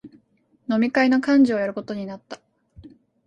[0.67, 2.41] 飲み会の幹事をやることになった